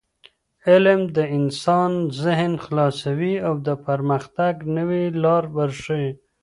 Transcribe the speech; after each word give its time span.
علم 0.69 1.01
د 1.17 1.17
انسان 1.37 1.91
ذهن 2.23 2.53
خلاصوي 2.63 3.35
او 3.47 3.53
د 3.67 3.69
پرمختګ 3.87 4.53
نوې 4.77 5.03
لارې 5.23 5.49
ورښيي. 5.55 6.11